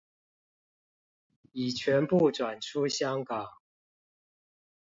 [1.51, 3.45] 已全部轉出香港